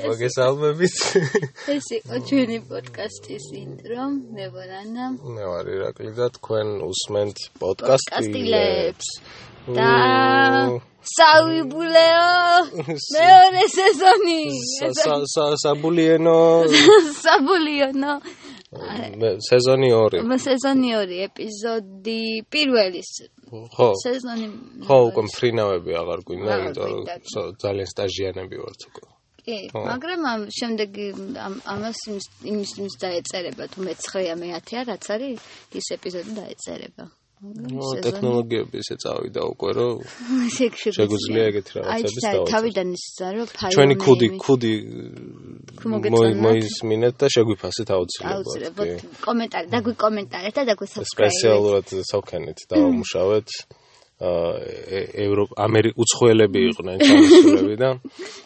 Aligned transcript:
მოგესალმებით. 0.00 0.96
ეს 1.74 1.86
იყო 2.00 2.16
ჩვენი 2.30 2.58
პოდკასტის 2.70 3.46
ინტრო, 3.60 4.04
მე 4.32 4.46
ვარ 4.56 4.70
ანა. 4.80 5.04
მე 5.20 5.44
ვარ 5.52 5.66
ირაკლი 5.68 6.12
და 6.16 6.26
თქვენ 6.40 6.68
უსმენთ 6.88 7.36
პოდკასტილებს. 7.60 9.08
და 9.68 9.92
საუიბულეო 11.12 12.24
მეორე 12.88 13.64
სეზონი. 13.76 14.40
საბულიენო. 15.64 16.40
საბულიენო. 17.20 18.12
მე 18.70 19.30
სეზონი 19.42 19.88
2. 19.90 20.22
მე 20.30 20.36
სეზონი 20.38 20.90
2 20.94 21.16
ეპიზოდი 21.26 22.20
პირველი. 22.54 23.00
ხო. 23.50 23.88
სეზონი 24.06 24.46
ხო, 24.86 24.98
უკვე 25.10 25.24
ფრინავები 25.34 25.96
აღარ 26.02 26.20
გვინდა, 26.28 26.58
იმიტომ 26.62 26.92
რომ 26.94 27.56
ძალიან 27.64 27.88
სტაჟიანები 27.94 28.56
ვართ 28.62 28.80
უკვე. 28.90 29.08
კი, 29.42 29.58
მაგრამ 29.74 30.20
ამ 30.32 30.40
შემდეგი 30.54 31.06
ამას 31.74 31.98
იმის 32.46 32.70
იმის 32.78 32.94
დაეწერება 33.02 33.64
თუ 33.74 33.78
მე-9-ა 33.88 34.34
მე-10-ა 34.38 34.82
რაც 34.86 35.04
არის 35.14 35.48
ის 35.80 35.86
ეპიზოდი 35.96 36.32
დაეწერება. 36.38 37.04
ნუ 37.40 37.86
ტექნოლოგიები 38.04 38.80
ესე 38.82 38.96
წავიდა 39.00 39.42
უკვე 39.48 39.70
რომ 39.78 40.00
შეგვიძლია 40.76 41.44
ეგეთი 41.50 41.72
რაღაცების 41.76 42.24
დავა. 42.26 42.42
აი, 42.44 42.50
თავიდან 42.52 42.88
ისე 42.96 43.28
რომ 43.36 43.46
ფაილები 43.56 43.76
ჩვენი 43.76 43.94
ქუდი 44.04 44.28
ქუდი 44.44 44.74
მოისმინეთ 46.44 47.14
და 47.16 47.26
შეგვიფასეთ 47.36 47.88
აუცილებლად. 47.96 48.36
აუცილებლად 48.36 48.90
კომენტარი 49.24 49.66
დაგვიკომენტარეთ 49.72 50.54
და 50.60 50.62
დაგვისაბსკრაიბეთ. 50.68 51.16
სპეციალურად 51.16 51.86
სოქენით 52.12 52.58
დავამუშავეთ. 52.68 53.48
აა 54.20 55.00
ევროპა 55.24 55.54
ამერიკ 55.64 55.94
უცხოელები 55.96 56.60
იყვნენ 56.70 56.96
ჩამოსულები 57.08 57.76
და 57.80 57.90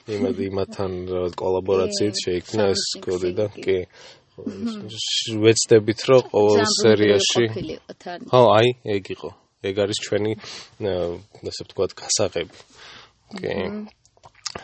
იმად 0.06 0.36
იმათთან 0.46 0.92
კოლაბორაციით 1.34 2.14
შეიქმნა 2.14 2.64
ეს 2.70 2.82
კოდი 3.02 3.32
და 3.34 3.46
კი 3.58 3.78
ვეცდებით 4.34 6.00
რომ 6.10 6.22
ყოველ 6.32 6.64
სერიაში 6.74 7.44
ხო 8.30 8.40
აი 8.58 8.68
ეგ 8.96 9.04
იყო. 9.14 9.30
ეგ 9.64 9.74
არის 9.84 9.98
ჩვენი 10.04 10.32
ასე 11.50 11.62
ვთქვათ 11.64 11.92
გასაღები. 12.00 12.58
კი 13.38 13.52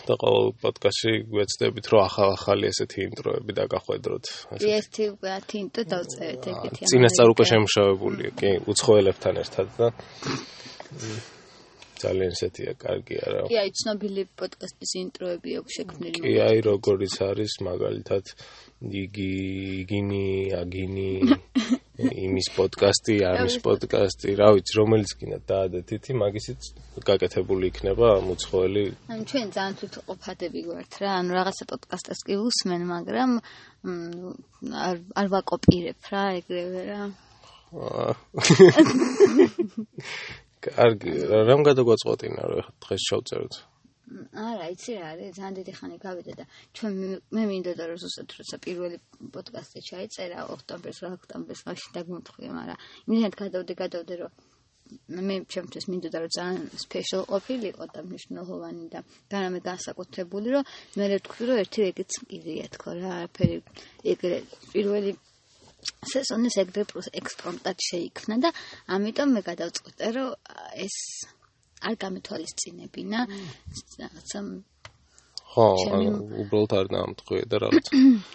და 0.07 0.15
ყოველ 0.23 0.53
პოდკასტში 0.63 1.13
ვეცდებით 1.35 1.87
რომ 1.91 2.01
ახალ-ახალი 2.07 2.71
ესეთი 2.71 2.99
ინტროები 3.11 3.53
დაგახვედროთ. 3.59 4.25
ასე 4.55 4.69
ერთი 4.79 5.05
10 5.19 5.57
ინტრო 5.63 5.83
დავწერეთ 5.95 6.43
ეგეთი 6.53 6.91
წინასწარ 6.91 7.29
უკვე 7.35 7.45
შემშავებულია 7.51 8.31
კი 8.39 8.51
უცხოელებთან 8.71 9.35
ერთად 9.43 9.69
და 9.79 9.87
ძალიან 12.01 12.33
ესეთია 12.35 12.73
კარგია 12.81 13.25
რა. 13.35 13.43
კი, 13.51 13.57
აი 13.61 13.71
ცნობილი 13.81 14.23
პოდკასტის 14.41 14.93
ინტროები 15.05 15.51
აქვს 15.61 15.77
შექმნილი. 15.79 16.23
კი, 16.25 16.35
აი 16.47 16.59
როგორიც 16.67 17.15
არის 17.29 17.53
მაგალითად 17.69 18.35
იგი 18.81 19.33
იგინი, 19.85 20.57
აგინი 20.57 21.11
იმის 22.25 22.49
პოდკასტი, 22.57 23.15
ამის 23.29 23.57
პოდკასტი, 23.65 24.29
რა 24.41 24.49
ვიცი, 24.57 24.73
რომელიც 24.81 25.11
კიდე 25.21 25.39
დაადეთ 25.51 25.89
ითი, 25.97 26.13
მაგისიც 26.23 26.61
გაკეთებული 27.05 27.65
იქნება 27.71 28.09
მოცხოელი. 28.25 28.85
ანუ 29.13 29.23
ჩვენ 29.31 29.49
ძალიან 29.57 29.75
თვითყოფადები 29.81 30.61
ვართ 30.71 30.93
რა, 31.05 31.11
ანუ 31.21 31.31
რაღაცა 31.37 31.65
პოდკასტს 31.73 32.21
კი 32.25 32.35
უსმენ, 32.41 32.83
მაგრამ 32.95 33.31
არ 34.89 34.97
არ 35.21 35.27
ვაკოპირებ 35.37 36.01
რა, 36.13 36.25
ეგრევე 36.41 36.83
რა. 36.89 37.03
კარგი, 40.67 41.13
რამ 41.49 41.63
გადაგვაწყვეტინა 41.69 42.41
ეხლა 42.61 42.73
დღეს 42.85 43.03
შევწეროთ? 43.11 43.55
არა, 44.11 44.67
იცი 44.75 44.95
რა 44.99 45.09
არის, 45.15 45.29
ძალიან 45.39 45.55
დიდი 45.59 45.73
ხანი 45.79 45.97
გავიდა 46.03 46.33
და 46.41 46.45
ჩვენ 46.75 46.95
მე 47.37 47.43
მინდოდა 47.51 47.85
რომ 47.91 47.99
ზუსტად 48.03 48.31
როცა 48.39 48.57
პირველი 48.67 48.97
პოდკასტი 49.35 49.81
ჩაიწერა 49.89 50.39
ოქტომბერს, 50.55 51.01
ოქტომბერს 51.15 51.63
მაშინ 51.69 51.91
დაგმოთხვია, 51.97 52.51
მაგრამ 52.59 52.79
იმენად 53.07 53.35
გადავდე, 53.43 53.73
გადავდე 53.83 54.15
რომ 54.21 54.33
მე 55.31 55.37
ჩემთვის 55.55 55.85
მინდოდა 55.91 56.19
რომ 56.23 56.31
ძალიან 56.37 56.65
სპეციალ 56.85 57.23
ყოფილიყო 57.31 57.85
და 57.95 58.01
მნიშვნელოვანი 58.11 58.87
და 58.95 59.01
განამე 59.31 59.59
განსაკუთრებული 59.71 60.49
რომ 60.59 60.65
მე 60.99 61.05
ვთქვი 61.15 61.43
რომ 61.51 61.61
ერთი 61.63 61.81
ეგეც 61.91 62.11
მყიდია 62.25 62.67
თქო 62.75 62.89
რა, 62.99 63.11
არაფერი 63.19 63.57
ეგრე 64.13 64.39
პირველი 64.75 65.13
სეზონის 66.13 66.57
ეგრე 66.63 66.85
პლუს 66.91 67.09
ექსპრომტად 67.21 67.85
შეიქმნა 67.89 68.37
და 68.45 68.51
ამიტომ 68.97 69.37
მე 69.37 69.43
გადავწყვიტე 69.51 70.11
რომ 70.17 70.29
ეს 70.87 70.97
არ 71.81 71.95
გამეთვალისწინებინა. 72.05 73.19
რაღაცა 74.01 74.41
ხო 75.51 75.67
უბრალოდ 76.45 76.73
არ 76.79 76.87
დაამტყვია 76.95 77.45
და 77.51 77.57
რაღაც 77.65 77.87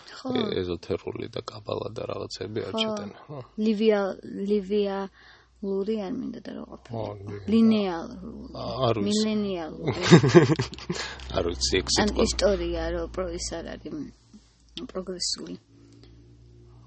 ეზოთერული 0.61 1.28
და 1.35 1.41
კაბალა 1.51 1.89
და 1.95 2.03
რაღაცები 2.11 2.59
არ 2.67 2.73
ჩატენა 2.81 3.17
ხო. 3.28 3.39
ლივია 3.62 4.01
ლივია 4.50 4.97
ლური 5.66 5.95
არ 6.06 6.13
მინდა 6.17 6.39
და 6.45 6.51
რა 6.57 6.63
ყოფილი 6.69 7.38
ლინეალ 7.53 8.09
მილენიალ 9.06 9.73
არ 11.38 11.45
ვიცი. 11.50 11.77
ეს 11.85 12.01
ან 12.03 12.09
ისტორია 12.25 12.83
რომ 12.97 13.31
ის 13.39 13.47
არ 13.59 13.66
არის 13.77 13.95
პროგრესული 14.91 15.56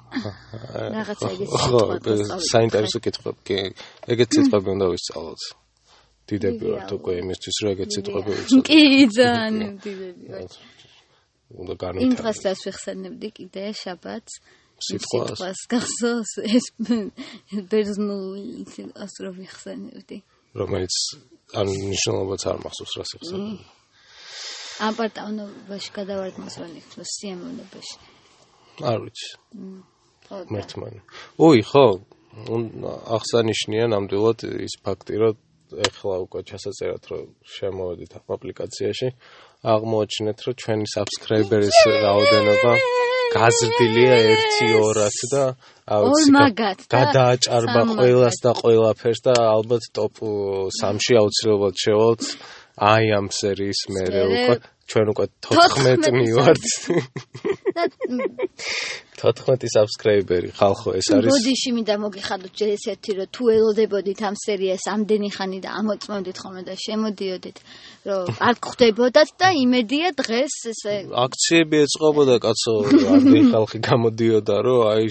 რაღაცა 0.09 1.29
ეგეთი 1.35 2.15
საინტერესო 2.53 2.99
კითხვები 3.05 3.41
კი 3.49 3.59
ეგეთ 4.15 4.29
სიტყვები 4.39 4.69
უნდა 4.77 4.87
ვისწავლოთ. 4.93 5.43
დიდები 6.29 6.65
ვართ 6.75 6.91
უკვე 6.99 7.13
იმისთვის 7.23 7.57
რომ 7.63 7.71
ეგეთ 7.75 7.91
სიტყვები 7.97 8.31
ვიცოდეთ 8.39 8.65
კი 8.69 8.83
ძალიან 9.19 9.73
დიდები 9.85 10.25
ვართ. 10.33 10.53
უნდა 11.49 11.75
განვითარდეს 11.83 12.09
იმ 12.09 12.13
დღეს 12.21 12.39
რას 12.47 12.61
ვიხსენებდი 12.69 13.29
კიდე 13.39 13.63
შაბათს 13.83 14.35
სიტყვას. 14.89 15.61
გახსოვს 15.73 16.33
ეს 16.45 16.67
ბერძნული 17.71 18.45
ასრო 19.05 19.31
ვიხსენებდი 19.39 20.19
რომელიც 20.61 20.95
ან 21.59 21.67
ნიშნულობაც 21.67 22.43
არ 22.53 22.59
მახსოვს 22.65 22.95
რას 23.01 23.11
იხსენებდი 23.19 23.67
ამ 24.87 24.95
პარტავნობაში 24.99 25.91
გადავარდ 25.99 26.37
მას 26.43 26.55
რა 26.63 26.69
ნიშნავს 26.71 27.11
სიამოვნებაში 27.19 27.97
არ 28.91 28.99
ვიცი 29.05 29.31
მერტმანი. 30.31 31.01
ოი, 31.39 31.61
ხო, 31.71 31.87
აღსანიშნია 33.17 33.85
ნამდვილად 33.95 34.45
ის 34.69 34.75
ფაქტი, 34.85 35.15
რომ 35.23 35.35
ეხლა 35.89 36.15
უკვე 36.25 36.41
ჩასაწერად 36.49 37.03
რომ 37.13 37.25
შემოვედით 37.45 38.13
ამ 38.19 38.27
აპლიკაციაში, 38.37 39.09
აღმოაჩინეთ, 39.75 40.39
რომ 40.47 40.55
ჩვენი 40.63 40.87
subscriber-ის 40.95 41.79
რაოდენობა 42.05 42.73
გაზრდილია 43.29 44.15
1-2-ად 44.25 45.19
და 45.33 45.43
აუცილებლად 45.97 46.85
გადააჭარბა 46.95 47.83
ყველას 47.99 48.39
და 48.45 48.53
ყველაფერს 48.61 49.21
და 49.27 49.35
ალბათ 49.53 49.89
ტოპ 49.97 50.23
3-ში 50.25 51.19
აუცილებლად 51.21 51.77
შევალთ 51.85 52.25
აი 52.79 53.05
ამ 53.19 53.27
სერიის 53.35 53.81
მერე 53.91 54.23
უკვე 54.31 54.55
ჩვენ 54.89 55.07
უკვე 55.13 55.27
14 55.45 56.13
მივართ. 56.17 56.65
14 59.19 59.69
subscriber-ი 59.75 60.51
ხალხო 60.57 60.95
ეს 60.97 61.07
არის. 61.13 61.29
ბოდიში 61.35 61.71
მინდა 61.77 61.95
მოგიხადოთ 62.05 62.53
ჯერ 62.55 62.71
ესეთი 62.79 63.13
რომ 63.19 63.29
თუ 63.35 63.43
ელოდებოდით 63.59 64.21
ამ 64.25 64.35
სერიას 64.39 64.85
ამდენი 64.95 65.31
ხანი 65.37 65.59
და 65.61 65.71
ამოწმოდით 65.81 66.37
ხოლმე 66.39 66.63
და 66.65 66.75
შემოდიოდით 66.79 67.59
რომ 68.09 68.41
არ 68.49 68.55
გხვდებოდათ 68.67 69.31
და 69.43 69.49
იმედია 69.63 70.13
დღეს 70.21 70.55
ესე 70.73 70.97
აქციები 71.25 71.77
ეწყობოდა 71.87 72.37
კაცო 72.45 72.75
ამდენი 73.15 73.43
ხალხი 73.55 73.79
გამოდიოდა 73.89 74.57
რომ 74.67 74.81
აი 74.93 75.05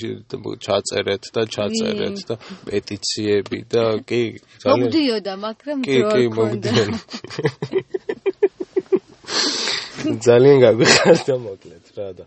ჩაწერეთ 0.67 1.23
და 1.35 1.41
ჩაწერეთ 1.57 2.17
და 2.29 2.35
პეტიციები 2.69 3.59
და 3.73 3.83
კი 4.09 4.21
ძალიან 4.63 4.87
მოდიოდა 4.87 5.33
მაგრამ 5.47 5.77
კი 5.87 5.97
კი 6.13 6.23
მოდიოდა 6.37 6.85
ძალიან 9.97 10.57
გაგვიხარდა 10.63 11.35
მოკლედ 11.43 11.85
რა 11.97 12.07
და 12.17 12.25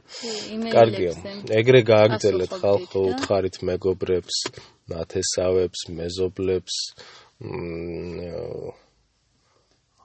კარგია. 0.74 1.12
ეგრე 1.60 1.80
გააგრძელეთ 1.90 2.52
ხალხო 2.62 3.00
უთხარით 3.12 3.56
მეგობრებს 3.70 4.36
ნათესავებს 4.92 5.80
მეზობლებს 5.98 6.74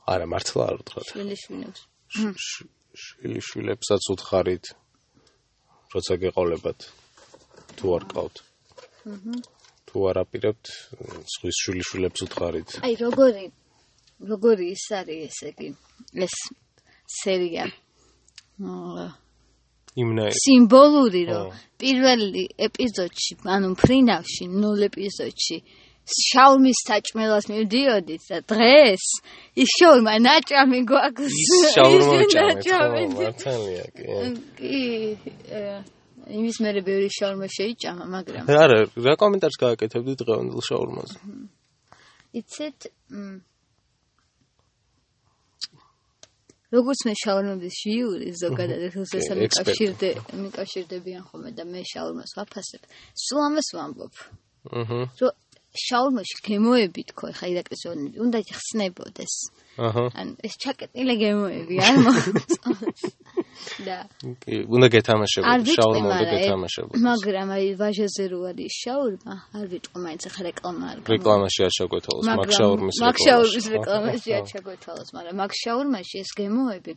არა 0.05 0.25
მართლა 0.29 0.63
არ 0.69 0.75
უთხრათ 0.81 1.07
შვილიშვილებს 1.11 1.81
შვილიშვილებსაც 3.05 4.03
უთხარით 4.13 4.65
როცა 5.95 6.13
გეყოლებათ 6.21 6.79
თუ 7.79 7.85
არ 7.95 8.03
ყავთ. 8.11 8.35
თუ 9.87 9.97
არ 10.09 10.17
აპირებთ 10.23 10.65
სხვის 11.33 11.57
შვილიშვილებს 11.63 12.19
უთხარით. 12.25 12.69
აი 12.85 12.93
როგორი 13.01 13.45
როგორი 14.31 14.65
ის 14.75 14.85
არის 14.99 15.21
ესე 15.27 15.47
იგი 15.53 15.69
ეს 16.25 16.35
სერია. 17.19 17.65
იმნა 19.95 20.25
სიმბოლური 20.35 21.23
რომ 21.31 21.51
პირველი 21.79 22.43
ეპიზოდში, 22.67 23.33
ანუ 23.55 23.69
ფრინავში, 23.79 24.43
ნულ 24.51 24.79
ეპიზოდში 24.89 25.57
შაურმის 26.05 26.79
საჭმელას 26.89 27.45
მივდიოდით 27.49 28.23
და 28.29 28.37
დღეს 28.51 29.05
ის 29.61 29.69
შაურმა 29.79 30.13
ნაჭამი 30.27 30.79
გვაქვს. 30.91 31.33
ის 31.41 31.51
შაურმა 31.75 32.19
ნაჭამი 32.35 33.03
მართალია 33.15 33.85
კი. 33.95 34.05
კი 34.59 34.83
იმის 36.25 36.57
მერე 36.65 36.81
ბევრი 36.85 37.09
შაურმა 37.13 37.47
შეიჭამა 37.53 38.05
მაგრამ 38.09 38.45
არა 38.49 38.77
რა 39.05 39.13
კომენტარს 39.21 39.57
გააკეთებდი 39.61 40.13
დღევანდელ 40.21 40.61
შაურმაზე 40.69 41.17
იცით 42.41 42.89
როგორც 46.75 46.99
მე 47.07 47.13
შაურმების 47.21 47.75
ჟიური 47.85 48.31
ზოგადად 48.41 48.81
როდესაც 48.95 49.37
მიკავშირდე 49.41 50.09
მიკავშირდებიან 50.43 51.23
ხოლმე 51.29 51.51
და 51.55 51.63
მე 51.69 51.81
შაურმას 51.91 52.31
ვაფასებ. 52.37 52.81
სულ 53.25 53.41
ამას 53.47 53.67
ვამბობ. 53.77 54.13
აჰა. 54.79 54.99
რომ 55.21 55.31
შალმოში 55.79 56.37
გემოები 56.47 57.01
თქო 57.11 57.31
ხა 57.37 57.45
ირაკლის 57.51 57.81
იონი 57.85 58.07
უნდა 58.25 58.39
იხსნებოდეს 58.45 59.33
აჰა. 59.75 60.03
ან 60.15 60.27
ეს 60.47 60.53
ჩაკეტილი 60.63 61.15
გემოები 61.19 61.75
არ 61.83 61.95
მოწონს 62.05 63.01
და 63.87 63.97
უნდა 64.75 64.87
გეთამაშებოდი 64.95 65.75
შაურმა 65.75 66.07
უნდა 66.15 66.25
გეთამაშებოდი. 66.31 67.01
მაგრამ 67.09 67.47
აი 67.55 67.65
ვაჟაზე 67.81 68.25
რო 68.31 68.39
არის 68.51 68.73
შაურმა? 68.85 69.35
არ 69.57 69.65
ვიტყვი 69.73 69.99
მაინც 70.05 70.23
ხა 70.31 70.41
რეკლამა 70.47 70.83
არ 70.91 70.97
რეკლამაში 71.15 71.59
არ 71.67 71.73
შეგვეთვალოს 71.79 72.25
მაგ 72.31 72.49
შაურმის 72.59 72.95
რეკლამაში. 72.95 73.05
მაგ 73.05 73.17
შაურმის 73.25 73.65
რეკლამაში 73.75 74.29
არ 74.39 74.45
შეგვეთვალოს 74.53 75.09
მაგრამ 75.17 75.35
მაგ 75.43 75.51
შაურმაში 75.63 76.15
ეს 76.23 76.31
გემოები 76.39 76.93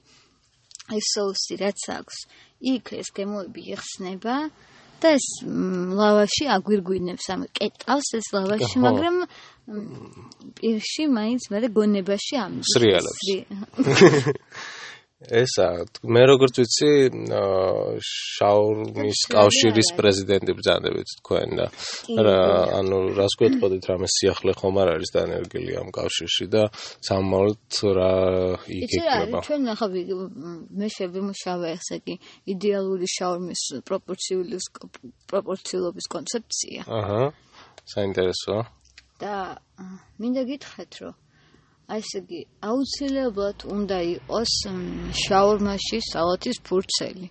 ეს 0.89 1.07
სოუსი 1.15 1.55
რაც 1.61 1.81
აქვს 1.99 2.17
იქ 2.73 2.87
ეს 3.01 3.09
გემოები 3.17 3.63
იხსნება 3.75 4.37
და 5.03 5.15
ეს 5.19 5.27
ლავაში 6.00 6.49
აგვირგვინებს 6.56 7.31
ამ 7.35 7.47
კეტავს 7.59 8.09
ეს 8.19 8.31
ლავაში 8.37 8.83
მაგრამ 8.85 9.17
პირში 10.59 11.09
მაინც 11.12 11.49
მე 11.53 11.71
გონებაში 11.77 12.41
ამის 12.45 12.75
სრიალებს 12.75 13.25
ესა 15.19 15.67
მე 16.06 16.23
როგორც 16.31 16.61
ვიცი 16.62 16.91
შაურმის 18.06 19.23
კავშირის 19.32 19.91
პრეზიდენტი 19.99 20.55
ბრძანდებით 20.55 21.15
თქვენ 21.19 21.59
და 21.59 21.67
რა 22.23 22.37
ანუ 22.79 23.00
რას 23.19 23.35
გვეტყოდით 23.41 23.88
რამე 23.91 24.06
სიახლე 24.15 24.55
ხომ 24.61 24.79
არ 24.79 24.93
არის 24.94 25.12
დანერგილი 25.19 25.75
ამ 25.82 25.91
კავშირში 25.99 26.47
და 26.55 26.62
სამმალთ 27.03 27.82
რა 27.99 28.12
იგეკნება 28.79 29.43
ჩვენ 29.43 29.69
ახლა 29.75 29.88
მე 30.79 30.88
შევიმუშავე 30.94 31.75
ესე 31.75 31.99
კი 32.06 32.15
იდეალური 32.55 33.11
შაურმის 33.19 33.62
პროპორციულის 33.91 34.65
პროპორციულობის 35.26 36.06
კონცეფცია. 36.15 36.87
აჰა 36.87 37.23
საინტერესოა. 37.91 38.62
და 39.19 39.59
მინდა 40.23 40.43
გითხრათ 40.47 40.93
რომ 41.03 41.15
აი 41.88 42.02
ესე 42.05 42.20
იგი 42.20 42.40
აუცილებლად 42.69 43.64
უნდა 43.75 43.99
იყოს 44.14 44.55
შაურმაში 45.25 45.99
სალათის 46.12 46.58
ფურცელი 46.69 47.29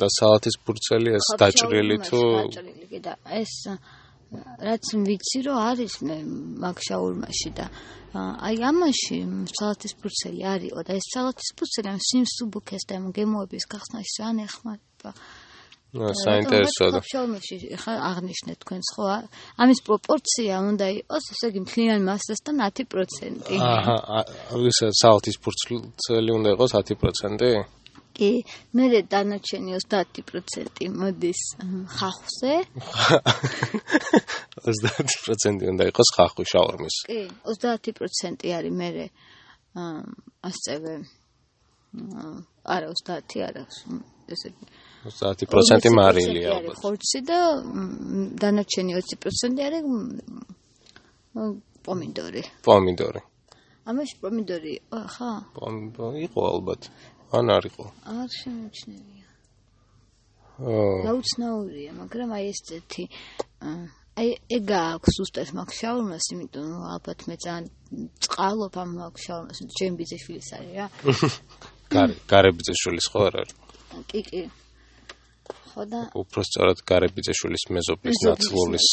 და 0.00 0.08
სალათის 0.18 0.56
ფურცელი 0.66 1.10
ეს 1.18 1.26
დაჭრილი 1.40 1.96
თუ? 2.06 2.20
დაჭრილი 2.36 3.00
და 3.06 3.14
ეს 3.40 3.54
რაც 4.68 4.84
ვიცი 5.08 5.40
რომ 5.46 5.58
არის 5.70 5.94
მე 6.06 6.16
მაგ 6.62 6.76
შაურმაში 6.86 7.50
და 7.58 7.66
აი 8.46 8.56
ამაში 8.70 9.18
სალათის 9.58 9.94
ფურცელი 9.98 10.40
არისო 10.54 10.82
და 10.86 10.92
ეს 11.00 11.06
სალათის 11.14 11.50
ფურცელი 11.58 11.88
ამ 11.90 12.00
სიმსუბუქეს 12.06 12.86
და 12.86 12.94
გემოების 13.18 13.64
გახსნაში 13.74 14.12
ძალიან 14.18 14.38
ეხმარება 14.46 15.10
საინტერესოა. 15.90 17.02
შაურმაში 17.02 17.56
ხა 17.82 17.92
აღნიშნეთ 18.10 18.58
თქვენს 18.62 18.88
ხო? 18.94 19.04
ამის 19.58 19.80
პროპორცია 19.86 20.54
უნდა 20.70 20.86
იყოს, 21.02 21.24
ესე 21.34 21.46
იგი 21.50 21.60
მთლიან 21.66 22.00
მასასთან 22.06 22.54
10%. 22.62 23.58
აჰა, 23.58 24.22
ის 24.70 24.78
საალთის 25.02 25.36
ფურცელი 25.42 26.30
უნდა 26.38 26.48
იყოს 26.54 26.70
10%? 26.78 27.66
კი, 28.14 28.30
მე 28.76 28.84
დანარჩენი 29.10 29.70
30% 29.90 30.86
მოდის 30.94 31.40
ხახვზე. 31.98 32.54
30% 34.70 35.66
უნდა 35.74 35.84
იყოს 35.90 36.08
ხახვი 36.14 36.44
შაურმის. 36.52 36.96
კი, 37.10 37.20
30% 37.50 38.46
არის 38.54 38.72
მე 38.78 38.88
ასწევე 40.46 40.94
არა 42.70 42.86
30 42.94 43.42
არა 43.48 43.64
ესე 44.30 44.54
იგი 44.54 44.64
30% 45.04 45.88
მარილია 45.96 46.48
ალბათ. 46.58 46.76
ხორცი 46.82 47.20
და 47.24 47.38
დანარჩენი 48.42 48.92
20% 49.00 49.62
არის 49.66 49.82
პომიდორი. 51.86 52.42
პომიდორი. 52.66 53.20
ამაში 53.88 54.14
პომიდორი 54.20 54.74
ხა? 55.14 55.30
პომიდორი 55.56 56.18
იყო 56.28 56.40
ალბათ. 56.52 56.90
ან 57.32 57.46
არ 57.56 57.64
იყო? 57.70 57.84
არ 58.04 58.28
შემოჩნევია. 58.40 59.26
აა. 60.60 60.96
დაუცნაურია, 61.08 61.90
მაგრამ 61.96 62.30
აი 62.36 62.44
ეს 62.52 62.60
წეთი 62.68 63.04
აი 64.20 64.28
ეგა 64.56 64.80
აქვს 65.00 65.14
უბრალოდ 65.24 65.50
მაგ 65.56 65.70
შაურმას, 65.80 66.24
იმიტომ 66.34 66.64
რომ 66.74 66.82
ალბათ 66.92 67.20
მე 67.30 67.36
ძალიან 67.40 67.64
წყალობ 68.20 68.74
ამ 68.82 68.90
მაგ 69.00 69.14
შაურმას, 69.24 69.58
ჯემბიძეშვილის 69.80 70.50
არის 70.58 70.72
რა. 70.76 70.86
გარე, 71.94 72.14
გარებიძეშვილის 72.32 73.06
ხო 73.12 73.20
არ 73.30 73.34
არის? 73.40 73.54
კი, 74.10 74.20
კი. 74.28 74.42
ხო 75.70 75.82
და 75.86 76.00
უფრო 76.18 76.40
სწორად 76.48 76.78
გარებიძეშვილის 76.90 77.64
მეზობლის 77.76 78.18
ნაცვლის 78.26 78.86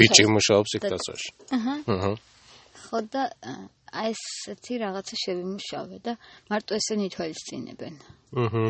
ბიჭი 0.00 0.24
მუშაობს 0.30 0.70
იქ 0.78 0.82
დასოში. 0.94 1.30
აჰა. 1.56 1.74
აჰა. 1.94 2.12
ხო 2.86 2.98
და 3.12 3.22
აი 3.92 4.14
ესეთი 4.14 4.74
რაღაცა 4.80 5.14
შევიმუშავე 5.22 5.96
და 6.06 6.12
მარტო 6.48 6.72
ესენი 6.78 7.06
თვალისწინებენ. 7.12 7.94
აჰა. 8.42 8.64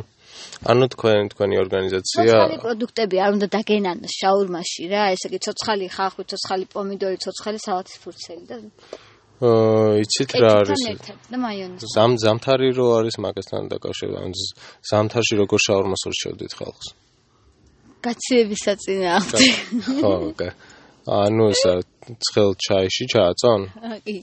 ანუ 0.72 0.84
თქვენ 0.94 1.22
თქვენი 1.32 1.56
ორგანიზაცია 1.62 2.24
ცოცხალი 2.26 2.56
პროდუქტები 2.64 3.16
არ 3.22 3.30
უნდა 3.36 3.46
დაგენანოს 3.56 4.12
შაურმაში 4.20 4.82
რა, 4.92 5.02
ესე 5.14 5.26
იგი 5.30 5.38
ცოცხალი 5.46 5.86
ხახვი, 5.96 6.22
ცოცხალი 6.32 6.64
პომიდორი, 6.74 7.16
ცოცხალი 7.24 7.58
სალათის 7.66 7.96
ფურცელი 8.02 8.44
და 8.50 8.56
აა 9.42 9.98
იცით 10.06 10.32
რა 10.38 10.50
არის 10.62 10.82
და 11.30 11.38
მაიონეზი. 11.42 11.86
ზამ 11.94 12.12
ზამთარი 12.22 12.68
რო 12.78 12.86
არის 12.98 13.16
მაგასთან 13.26 13.62
დაკავშირებით, 13.74 14.18
ან 14.22 14.30
ზამთარში 14.90 15.34
როგორ 15.42 15.58
შაურმას 15.66 16.02
ურჩევდით 16.10 16.52
ხალხს? 16.58 16.86
გაციების 18.06 18.60
საწინააღმდე. 18.66 19.46
ხო, 20.02 20.12
კი. 20.38 20.48
ანუ 21.06 21.44
ეს 21.52 21.62
ცხელ 22.26 22.50
ჩაიში 22.66 23.04
ჩააწონ? 23.12 23.60
კი. 24.06 24.16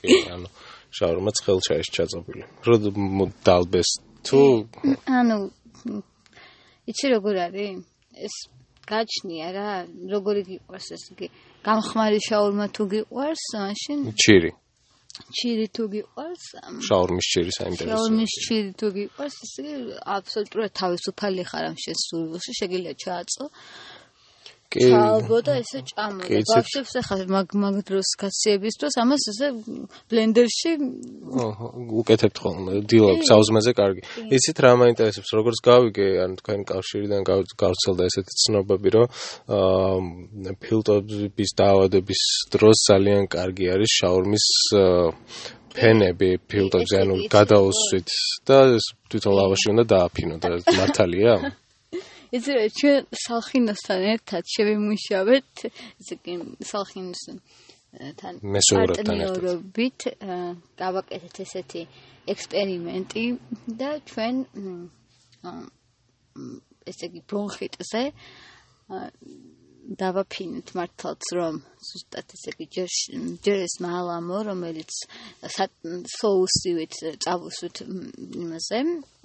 კი, 0.00 0.08
ანუ 0.34 0.48
შაურმა 0.94 1.30
ცხელ 1.38 1.58
ჩაიში 1.66 1.92
ჩაწობილი. 1.96 2.42
რო 2.64 2.74
დალბეს 3.46 3.90
თუ 4.24 4.40
ანუ 5.08 5.36
იცი 6.90 7.06
როგორ 7.14 7.34
არის? 7.48 7.84
ეს 8.14 8.34
გაჩნია 8.88 9.48
რა, 9.56 9.68
როგორი 10.12 10.42
გიყვარს 10.48 10.88
ეს 10.96 11.04
იგი 11.12 11.26
გამხმარი 11.64 12.18
შაურმა 12.28 12.66
თუ 12.76 12.82
გიყვარს, 12.92 13.44
მაშინ 13.56 13.98
ჩირი. 14.20 14.50
ჩირი 15.14 15.66
თუ 15.70 15.84
გიყვარს? 15.94 16.44
შაურმის 16.86 17.26
ჩირი 17.32 17.52
საინტერესოა. 17.54 17.94
შაურმის 17.94 18.32
ჩირი 18.44 18.72
თუ 18.80 18.86
გიყვარს, 18.96 19.36
ისე 19.46 19.64
აბსოლუტურად 20.14 20.72
თავისუფალი 20.80 21.42
ხარ 21.50 21.64
ამ 21.70 21.76
შენ 21.84 21.96
სურვილში, 22.02 22.52
შეგიძლია 22.60 22.94
ჩააწო. 23.04 23.44
ჩაალბო 24.74 25.38
და 25.46 25.52
ესე 25.62 25.80
ჭამო. 25.88 26.22
ბავშვებს 26.50 26.92
ახლა 27.00 27.24
მაგ 27.34 27.48
მაგ 27.62 27.76
დროს 27.88 28.08
გაციების 28.22 28.74
დროს 28.80 28.94
ამას 29.02 29.22
ესე 29.32 29.48
ბლენდერში 30.10 30.72
ოჰო, 31.44 31.66
უკეთებთ 32.02 32.36
ხოლმე. 32.42 32.72
დილობ 32.90 33.20
საუზმეზე 33.30 33.72
კარგი. 33.78 34.02
იცით 34.34 34.58
რა 34.64 34.72
მაინტერესებს, 34.82 35.30
როგორც 35.38 35.58
გავიგე, 35.70 36.08
ან 36.24 36.30
თქვენ 36.42 36.60
კავშირიდან 36.70 37.20
გავცელდა 37.62 38.02
ესეთი 38.10 38.34
ცნობები, 38.44 38.88
რომ 38.94 39.06
აა 39.54 40.54
ფილტრების 40.64 41.50
დაავადების 41.60 42.22
დროს 42.54 42.76
ძალიან 42.90 43.22
კარგი 43.30 43.66
არის 43.74 43.90
შაურმის 44.00 44.46
ფენები 45.74 46.30
ფილტრზე, 46.50 46.96
ანუ 47.02 47.14
გადაუსვით 47.34 48.08
და 48.46 48.58
თვითონ 49.10 49.32
ლავაში 49.38 49.66
უნდა 49.74 49.84
დააფინო 49.94 50.36
და 50.42 50.48
მართალია? 50.78 51.34
ეს 52.34 52.46
ჩვენ 52.80 53.06
სალხინოსთან 53.24 54.06
ერთად 54.14 54.48
შევიმუშავეთ, 54.54 55.64
ესე 56.02 56.14
იგი 56.18 56.34
სალხინის 56.70 57.22
თან 58.18 58.40
პარტნიორობით 58.42 60.06
გავაკეთეთ 60.80 61.36
ესეთი 61.44 61.82
ექსპერიმენტი 62.34 63.24
და 63.80 63.90
ჩვენ 64.10 64.40
ესე 66.90 67.10
იგი 67.10 67.22
ბრონხიტზე 67.30 68.02
დავაფინეთ 70.00 70.72
მართლაც 70.78 71.30
რომ 71.38 71.60
ზუსტად 71.86 72.34
ესე 72.36 72.54
იგი 72.54 72.66
ჯერ 72.76 72.90
ჯერ 73.46 73.64
ეს 73.68 73.74
მალამო 73.84 74.38
რომელიც 74.50 75.00
სოუსივით 76.18 77.00
წავუსვით 77.26 77.82
იმაზე 77.84 78.80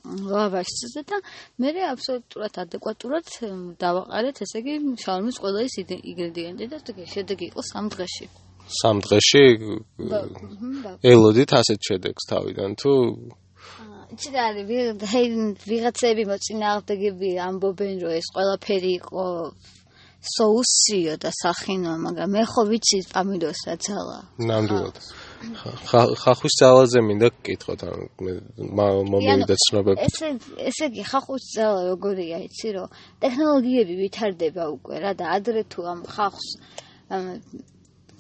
ლავაშზე 0.08 1.02
და 1.08 1.18
მე 1.64 1.70
აბსოლუტურად 1.90 2.58
ადეკვატურად 2.64 3.30
დავაყარეთ, 3.80 4.40
ესე 4.44 4.58
იგი, 4.60 4.74
შალმის 5.04 5.36
ყველა 5.40 5.60
ის 5.68 5.76
ინგრედიენტი 5.80 6.66
და 6.72 6.78
შედეგი 7.14 7.46
იყო 7.52 7.62
3 7.70 7.88
დღეში. 7.94 8.26
3 8.80 9.00
დღეში 9.06 9.44
ელოდით 11.12 11.50
ასეთ 11.60 11.80
შედეგს 11.88 12.28
თავიდან 12.32 12.76
თუ 12.80 12.92
იცი 14.14 14.30
რა 14.34 14.42
არის 14.48 14.66
ვიღაცები 15.68 16.24
მოწინააღმდეგები 16.30 17.30
ამბობენ 17.48 17.94
რომ 18.04 18.12
ეს 18.20 18.28
ყველაფერი 18.34 18.92
იყო 19.00 19.24
соусио 20.24 21.16
და 21.20 21.30
სახინო, 21.34 21.92
მაგრამ 22.04 22.28
მე 22.36 22.42
ხო 22.48 22.62
ვიცი 22.70 22.98
პამიდოს 23.12 23.60
რა 23.68 23.74
ძალა. 23.86 24.18
ნამდვილად. 24.48 24.96
ხახვის 25.39 26.55
ძალაზე 26.59 26.99
მინდა 27.07 27.29
გკითხოთ, 27.39 27.81
ანუ 27.87 28.05
მომივიდა 28.75 29.55
ცნობები. 29.65 30.03
ესე 30.07 30.27
ესე 30.69 30.89
იგი 30.91 31.03
ხახვის 31.11 31.45
ძალა 31.55 31.81
როგორია, 31.91 32.37
იცი 32.49 32.69
რომ 32.75 32.87
ტექნოლოგიები 33.23 33.93
ვითარდება 34.03 34.63
უკვე 34.75 34.95
რა 35.03 35.11
და 35.19 35.25
ადრე 35.39 35.63
თუ 35.71 35.79
ამ 35.93 35.99
ხახს 36.13 36.47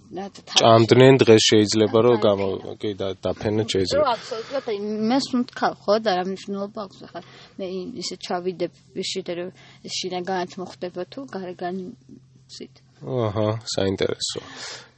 ჭამდნენ 0.09 1.15
დღეს 1.21 1.43
შეიძლება 1.49 1.97
რომ 2.01 2.15
გამო 2.25 2.47
კი 2.81 2.91
და 2.97 3.07
დაფენა 3.21 3.63
შეიძლება. 3.69 4.01
რა 4.01 4.13
აბსოლუტურად 4.17 4.65
მე 5.09 5.17
სუნთქავ 5.27 5.73
ხო 5.85 5.95
და 6.01 6.11
რა 6.17 6.23
მნიშვნელობა 6.29 6.79
აქვს 6.85 6.99
ახლა 7.05 7.21
მე 7.61 7.65
ისე 8.01 8.15
ჩავიდებ 8.25 8.71
ისე 9.05 9.21
რომ 9.37 9.49
შინაგანაც 9.85 10.51
მოხდება 10.57 11.01
თუ 11.13 11.19
გარეგან 11.29 11.75
სით. 12.49 12.73
აჰა, 13.05 13.47
საინტერესო. 13.75 14.41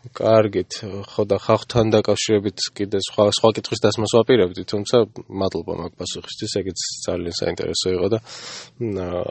კარგით, 0.01 0.81
ხო 1.13 1.23
და 1.29 1.37
ხალხთან 1.37 1.91
დაკავშირებით 1.93 2.57
კიდე 2.73 2.99
სხვა 3.05 3.27
სხვა 3.37 3.49
კითხვის 3.57 3.81
დასმას 3.85 4.13
ვაპირებდი, 4.17 4.63
თუმცა 4.65 4.97
მადლობა 5.29 5.73
მაგ 5.77 5.93
პასუხისთვის, 6.01 6.55
ეგეც 6.61 6.79
ძალიან 7.05 7.35
საინტერესო 7.37 7.87
იყო 7.93 8.07
და 8.09 8.19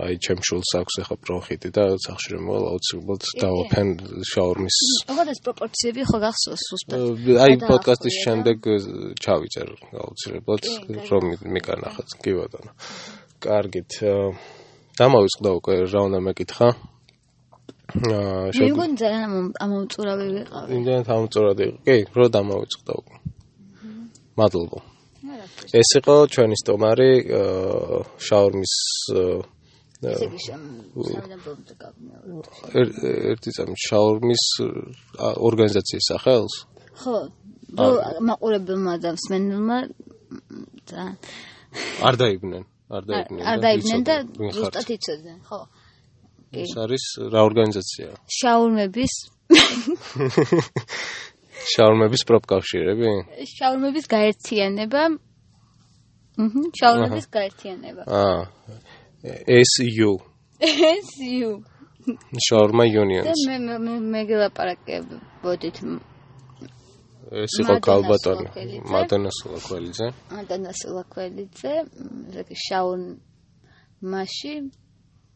აი 0.06 0.14
ჩემ 0.22 0.40
შულს 0.46 0.70
აქვს 0.78 0.94
ახლა 1.02 1.16
პროხიტი 1.26 1.68
და 1.74 1.84
სახში 2.06 2.30
რომ 2.38 2.44
აუცილებლად 2.54 3.22
დავაფენ 3.42 3.88
შაურმის. 4.30 4.78
ოღონდ 5.10 5.28
ეს 5.34 5.40
პროპორციები 5.42 6.00
ხო 6.06 6.18
გახსოვს 6.22 6.62
ზუსტად? 6.70 6.98
აი 7.34 7.52
პოდკასტის 7.66 8.14
შემდეგ 8.22 8.58
ჩავიწერ 9.18 9.68
აუცილებლად 10.06 10.62
რომ 11.10 11.24
მიკანახოთ, 11.50 12.08
კი 12.22 12.30
ბატონო. 12.38 12.70
კარგით. 13.42 13.90
დამოვიწყდა 15.00 15.50
უკვე 15.58 15.74
რა 15.90 16.00
უნდა 16.06 16.18
მეკითხა? 16.30 16.68
მე 17.94 18.94
ძალიან 19.00 19.52
ამომწურავი 19.64 20.26
ვიყავი. 20.36 20.68
იმდენად 20.76 21.08
ამომწურავი. 21.14 21.66
კი, 21.86 21.96
რო 22.14 22.26
დამოვიწყდა 22.36 22.92
უკვე. 23.00 23.16
მადლობა. 24.38 24.80
ეს 25.80 25.90
იყო 25.98 26.14
ჩვენი 26.34 26.56
სტომარი 26.62 27.10
შაურმის 28.26 28.74
ერთი 33.30 33.50
წამი 33.56 33.76
შაურმის 33.86 34.44
ორგანიზაციის 35.48 36.04
სახელს? 36.10 36.54
ხო. 37.02 37.16
რო 37.78 37.88
მაყურებელმა 38.26 38.94
და 39.02 39.10
მსმენელმა 39.14 39.78
და 40.90 41.02
არ 42.06 42.14
დაიბნენ. 42.22 42.64
არ 42.90 43.02
დაიბნენ. 43.10 43.42
არ 43.46 43.58
დაიბნენ 43.66 44.00
და 44.08 44.16
ზუსტად 44.56 44.88
იცოდნენ, 44.96 45.38
ხო. 45.46 45.60
ეს 46.52 46.72
არის 46.82 47.04
რა 47.32 47.40
ორგანიზაციაა? 47.46 48.16
შაურმების 48.38 49.12
შაურმების 51.74 52.22
პროფკავშირები? 52.30 53.10
შაურმების 53.54 54.06
გაერთიანება. 54.14 55.02
აჰა, 56.40 56.62
შაურმების 56.80 57.26
გაერთიანება. 57.36 58.02
აა. 58.06 58.42
SU. 59.70 60.10
SU. 60.60 61.50
შაურმა 62.48 62.84
unions. 63.02 63.26
და 63.28 63.32
მე 63.46 63.56
მე 63.86 63.94
მე 64.12 64.20
გელაპარაკებოდით 64.30 65.76
ეს 67.30 67.54
იყო 67.62 67.74
კალბატონი 67.86 68.46
მადონა 68.90 69.30
სულაკველიძე 69.38 70.06
მადონა 70.34 70.70
სულაკველიძე 70.80 71.74
ეს 72.34 72.56
შაურმაში 72.66 74.54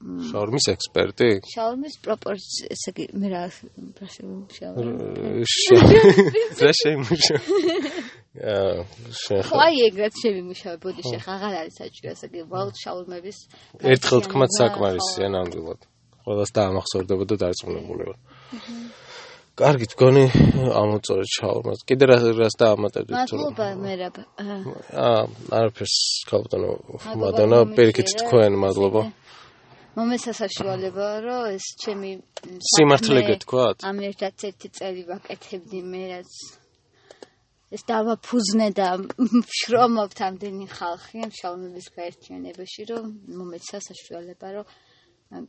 შაურმის 0.04 0.66
ექსპერტი? 0.68 1.28
შაურმის 1.48 1.94
პროპორცია, 2.04 2.68
ესე 2.74 2.92
იგი, 2.92 3.04
მე 3.20 3.28
რა 3.32 3.42
შაურმი. 4.56 4.96
რა 6.60 6.72
შემუშა? 6.80 7.36
აა, 8.34 8.84
შეხა. 9.22 9.48
ხო, 9.48 9.56
აი 9.64 9.80
ეგრეთ 9.88 10.14
შემუშავე, 10.20 10.76
ბოდი 10.84 11.02
შეხა, 11.08 11.30
აღარ 11.38 11.54
არის 11.62 11.74
საჭირო, 11.80 12.08
ესე 12.12 12.26
იგი, 12.28 12.44
ვალ 12.52 12.68
შაურმების. 12.82 13.38
ერთხელ 13.80 14.20
თქმაც 14.28 14.50
საკმარისია 14.60 15.28
ნამდვილად. 15.32 15.80
ყველას 16.24 16.50
დაამახსოვრდება 16.56 17.24
და 17.24 17.34
დარწმუნებულება. 17.44 18.14
კარგი, 19.54 19.86
თქვენი 19.94 20.24
ამოწორეთ 20.82 21.30
შაურმას. 21.30 21.78
კიდე 21.88 22.04
რა 22.10 22.16
რას 22.42 22.54
დაამატებთ? 22.58 23.08
მადლობა, 23.14 23.66
მე 23.78 23.92
რა. 24.02 24.08
აა, 24.34 25.20
არაფერს, 25.54 25.96
ქალბატონო, 26.28 26.70
მადონა, 27.22 27.58
პირიქით 27.76 28.08
თქვენ, 28.20 28.58
მადლობა. 28.58 29.02
მომეცა 29.94 30.32
საშუალება 30.40 31.08
რომ 31.24 31.44
ეს 31.54 31.66
ჩემი 31.84 32.10
სიმართლე 32.74 33.20
გეთქვათ 33.30 33.86
ამ 33.88 34.02
ერთად 34.10 34.44
ერთი 34.50 34.68
წელი 34.78 35.02
ვაკეთებდი 35.10 35.80
მე 35.92 36.02
რაც 36.10 36.32
ეს 37.74 37.82
დავაფუძნე 37.90 38.68
და 38.78 38.88
შრომობთ 39.58 40.18
ამდენი 40.28 40.66
ხალხი 40.74 41.24
ამ 41.26 41.32
შაუმების 41.38 41.86
გაერთიანებაში 41.98 42.88
რომ 42.90 43.06
მომეცა 43.38 43.82
საშუალება 43.88 44.52
რომ 44.58 45.46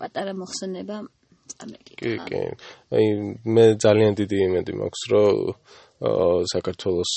პატარა 0.00 0.34
მოხსენება 0.40 0.96
კი 1.46 2.18
კი. 2.26 2.40
აი 2.90 3.04
მე 3.54 3.64
ძალიან 3.82 4.18
დიდი 4.18 4.36
იმედი 4.46 4.72
მაქვს 4.82 5.02
რომ 5.12 5.36
საქართველოს 6.52 7.12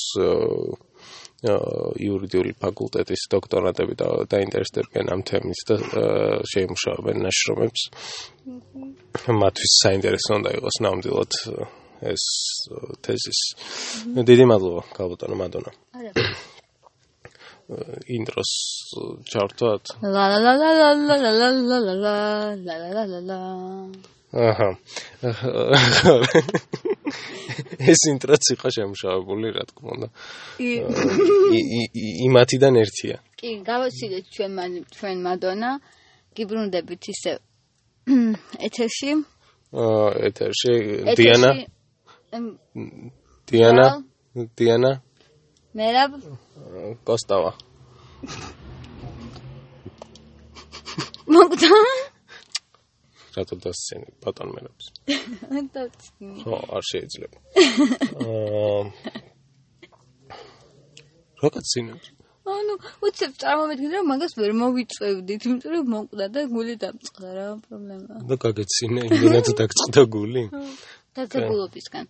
იურიდიული 1.48 2.51
ფაკულტეტის 2.60 3.22
დოქტორატები 3.31 3.96
და 4.00 4.08
დაინტერესდებიან 4.27 5.12
ამ 5.13 5.22
თემით 5.24 5.62
და 5.69 5.77
შეიმუშავებენ 6.51 7.17
ნაშრომებს. 7.24 7.81
მათთვის 9.43 9.74
საინტერესო 9.84 10.31
უნდა 10.39 10.51
იყოს 10.60 10.75
ნამდვილად 10.84 11.31
ეს 12.12 12.24
თეზისი. 13.08 13.48
დიდი 14.29 14.46
მადლობა, 14.51 14.84
კალბატონო 15.00 15.36
მადონა. 15.39 15.72
ინტროს 18.10 18.51
ჩართვათ. 19.31 19.84
ლა 20.03 20.25
ლა 20.34 20.38
ლა 20.43 20.53
ლა 20.60 20.69
ლა 20.75 20.89
ლა 21.08 21.17
ლა 21.24 21.39
ლა 21.39 21.79
ლა 21.79 22.15
ლა 22.65 22.75
ლა 22.93 23.03
ლა 23.08 23.19
ლა 23.29 23.39
აჰა. 24.31 24.69
ეს 27.92 28.01
ინტროც 28.13 28.44
იყო 28.56 28.68
შემშავებული, 28.75 29.48
რა 29.56 29.63
თქმა 29.70 29.89
უნდა. 29.96 30.08
იმათიდან 32.28 32.74
ერთია. 32.84 33.18
კი, 33.39 33.50
გავაცილეთ 33.63 34.25
ჩვენ 34.36 34.51
ჩვენ 34.96 35.18
მადონა. 35.28 35.70
გიბრუნდებით 36.36 37.04
ისე 37.13 37.32
ეთერში. 38.68 39.12
აა 39.74 40.10
ეთერში 40.30 40.74
დიანა. 41.20 41.51
დიანა. 43.50 43.88
დიანა. 44.58 44.92
მერაბ. 45.75 46.12
კოსტავა. 47.08 47.51
მოგდა? 51.30 51.74
რატო 53.39 53.55
დასცენი 53.63 54.08
ბატონ 54.24 54.50
მენებს? 54.55 54.86
დაცინი. 55.74 56.36
ხო, 56.43 56.55
არ 56.75 56.84
შეიძლება. 56.91 57.38
აა 58.27 59.27
როგორ 61.43 61.63
ცინებს? 61.72 62.08
ანუ 62.50 62.75
უცებ 63.05 63.36
წარმოვიდგინე 63.41 64.00
რომ 64.00 64.08
მაგას 64.12 64.34
ვერ 64.39 64.51
მოვიწევდით, 64.62 65.46
იმიტომ 65.48 65.72
რომ 65.75 65.86
მოკვდა 65.93 66.25
და 66.36 66.41
გული 66.53 66.75
დამწყდა 66.84 67.29
რა 67.38 67.48
პრობლემაა. 67.65 68.22
და 68.29 68.36
გაგეცინე, 68.43 69.01
იმენად 69.13 69.48
დაგწყდა 69.60 70.01
გული. 70.15 70.43
დაწებულობისგან. 71.19 72.05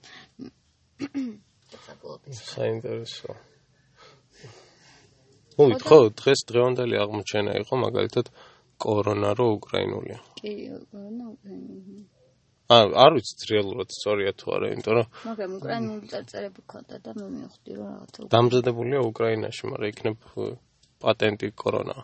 დაწებულობის. 1.71 2.38
საინტერესო. 2.55 3.36
ხო, 5.59 6.00
დღეს 6.15 6.39
დღევანდელი 6.48 6.95
აღმოჩენა 7.03 7.51
იყო 7.59 7.75
მაგალითად 7.83 8.31
კორონა 8.86 9.29
რო 9.39 9.48
უკრაინულია. 9.57 10.19
კი, 10.39 10.53
კორონა 10.91 11.25
უკრაინული. 11.33 12.00
აა, 12.69 12.86
არ 13.03 13.12
ვიცი 13.17 13.45
რეალურად 13.50 13.89
სწორია 13.98 14.31
თუ 14.39 14.48
არა, 14.55 14.67
იმიტომ 14.74 14.93
რომ 14.98 15.07
მაგრამ 15.29 15.51
უკრაინული 15.57 16.05
წარწერები 16.12 16.62
ქონდა 16.69 16.95
და 17.05 17.12
მე 17.17 17.25
მივხვდი 17.33 17.71
რომ 17.79 17.88
რაღაცა 17.93 18.29
დამზადებულია 18.36 19.00
უკრაინაში, 19.09 19.63
მაგრამ 19.74 19.91
იქნებ 19.93 20.17
პატენტი 21.01 21.48
კორონა. 21.63 21.98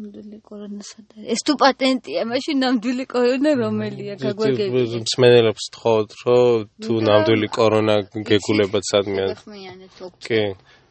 ნამდვილი 0.00 0.38
კორონა 0.48 0.82
სადა? 0.90 1.16
ეს 1.34 1.40
თუ 1.46 1.52
პატენტია, 1.60 2.20
მაშინ 2.32 2.56
ნამდვილი 2.64 3.04
კორონა 3.14 3.50
რომელია? 3.62 4.14
გაგვაგები. 4.24 4.80
მსმენელებს 5.04 5.64
თხოვთ, 5.76 6.10
რომ 6.24 6.68
თუ 6.82 6.92
ნამდვილი 7.08 7.48
კორონა 7.56 7.96
გეგულებათ 8.30 8.84
სადმე. 8.90 9.24
კი. 10.24 10.42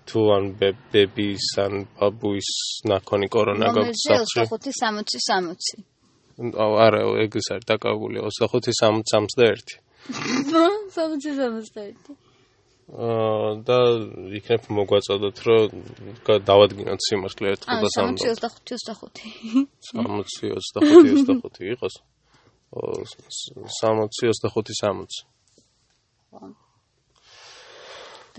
თუ 0.10 0.22
ან 0.36 0.44
ბების 0.92 1.46
ან 1.64 1.74
ბაბუის 1.98 2.50
ნაკონი 2.90 3.28
კორონა 3.34 3.70
გაქვს 3.76 4.02
სახლში 4.10 4.46
25 4.50 5.14
60 5.16 5.86
60 6.40 6.56
აუ 6.64 6.74
არა 6.86 7.02
ეგ 7.26 7.32
ის 7.42 7.48
არის 7.54 7.68
დაკავებული 7.72 8.18
25 8.26 8.74
60 8.80 9.04
61 9.14 9.78
60 10.96 11.22
61 11.30 12.18
აა 12.90 13.62
და 13.70 13.78
იქნებ 14.34 14.64
მოგვაწოდოთ 14.74 15.38
რომ 15.46 15.68
დავადგინოთ 16.50 17.02
სიმართლე 17.06 17.52
ერთხელ 17.54 17.84
და 17.86 17.90
სამწი 17.96 18.26
25 18.34 18.82
25 19.94 20.26
60 20.40 20.82
25 20.90 21.30
25 21.30 21.70
იყოს 21.76 21.96
60 22.74 24.42
25 24.42 24.74
60 24.74 26.58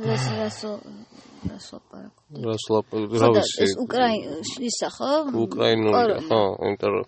დღეს 0.01 0.25
რასო 0.39 0.73
რასო 1.49 1.79
პარაკო 1.91 2.23
რასო 2.45 2.79
რავისი 3.23 3.63
ეს 3.65 3.73
უკრაინის 3.85 4.81
ხო 4.97 5.13
უკრაინული 5.45 6.17
ხო 6.29 6.41
იმიტომ 6.69 6.93
რომ 6.97 7.07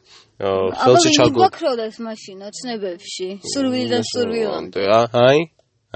ხელში 0.83 1.11
ჩაგო 1.17 1.37
აბა 1.37 1.43
გაქროლეს 1.45 1.97
მაშინა 2.07 2.49
ცნებებში 2.59 3.29
სურვილიდან 3.53 4.03
სურვილამდე. 4.13 4.83
აი 5.27 5.39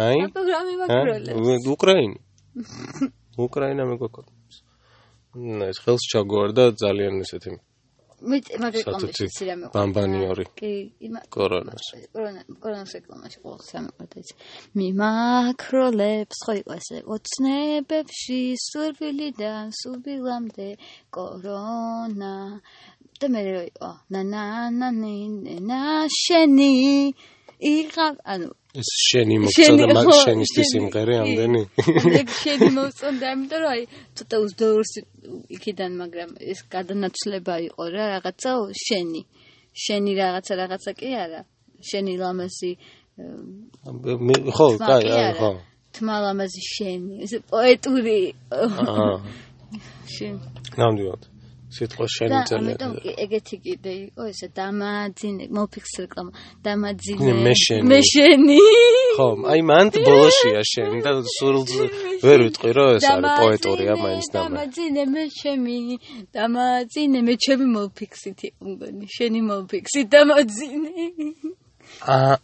აი 0.06 0.16
პროგრამი 0.36 0.74
ვაქროლეს 0.82 1.68
უკრაინი? 1.76 2.18
უკრაინა 3.46 3.84
მეგოქოლებს 3.92 4.56
ეს 5.70 5.78
ხელში 5.84 6.06
ჩაგო 6.12 6.42
და 6.56 6.64
ძალიან 6.82 7.24
ესეთი 7.24 7.56
მე 8.24 8.38
მაგეკომში 8.62 9.26
სირამე 9.36 9.68
ბამბანიორი 9.76 10.46
კი 10.56 10.72
იმა 11.04 11.20
კორონას. 11.36 11.86
კორონა 12.16 12.42
კორონას 12.64 12.94
რეკლამაში 12.96 13.38
ყოველ 13.44 13.60
სამყარო 13.68 14.22
ეს. 14.22 14.30
მე 14.78 14.86
მაკროლებს 15.00 16.38
ხო 16.46 16.52
იყო 16.62 16.72
ესე 16.80 16.98
ოცნებებში 17.16 18.40
სურვილიდან 18.66 19.72
სუბილამდე 19.80 20.70
კორონა. 21.12 22.34
და 23.20 23.28
მე 23.32 23.40
რო 23.48 23.62
იყო 23.72 23.90
ნა 24.12 24.20
ნა 24.32 24.44
ნა 24.78 24.88
ნა 25.68 25.80
შენი 26.12 26.72
იღა 27.60 28.06
ანუ 28.32 28.48
ეს 28.76 28.90
შენი 29.08 29.36
მოგწოდა 29.42 29.86
მაგ 29.96 30.08
შენისთვის 30.24 30.70
იმღერე 30.80 31.14
ამდენი. 31.24 31.62
ეგ 32.20 32.28
შენი 32.42 32.68
მოგწოდა 32.76 33.26
იმიტომ 33.36 33.60
რომ 33.64 33.70
აი 33.72 33.82
ცოტა 34.16 34.36
უსდორს 34.44 34.92
იქიდან 35.56 35.92
მაგრამ 36.02 36.30
ეს 36.52 36.60
გადანაცვლება 36.74 37.54
იყო 37.68 37.82
რა 37.96 38.04
რაღაცა 38.14 38.50
შენი. 38.84 39.22
შენი 39.84 40.12
რაღაცა 40.20 40.52
რაღაცა 40.62 40.92
კი 41.00 41.08
არა. 41.24 41.40
შენი 41.88 42.12
ლამაზი 42.20 42.72
ხო 44.56 44.66
კაი 44.76 45.08
ხო. 45.40 45.50
თმა 45.96 46.16
ლამაზი 46.24 46.62
შენი 46.76 47.24
ეს 47.24 47.32
პოეტური 47.48 48.18
აა 48.52 49.08
შენ 50.14 50.34
ნამდვილად 50.76 51.22
სიტყვა 51.76 52.06
შენი 52.16 52.38
ძალიან. 52.50 52.76
და 52.80 52.86
ამიტომ 52.86 52.92
ეგეთი 53.24 53.56
კიდე 53.64 53.92
იყო 54.06 54.22
ესე 54.32 54.48
დამაძინე, 54.58 55.44
მოფიქს 55.56 55.92
რეკლამა, 56.02 56.32
დამაძინე. 56.66 57.32
მე 57.90 58.00
შენი. 58.12 58.58
ხო, 59.16 59.28
აი 59.52 59.60
მანდ 59.70 59.92
ბოლოშია 60.06 60.62
შენი 60.72 60.98
და 61.06 61.12
სულს 61.36 61.72
ვერ 62.26 62.38
ვიტყვი 62.46 62.70
რომ 62.76 62.88
ეს 62.96 63.04
არის 63.12 63.32
პოეტურია 63.40 63.94
მაინც 64.04 64.26
დამა. 64.32 64.46
დამაძინე 64.46 65.02
მე 65.14 65.24
შემი, 65.40 65.78
დამაძინე 66.36 67.18
მე 67.26 67.34
ჩემი 67.44 67.66
მოფიქსით 67.76 68.40
მგონი, 68.60 69.04
შენი 69.16 69.40
მოფიქსით 69.50 70.06
დამაძინე. 70.14 70.94
აა 72.16 72.36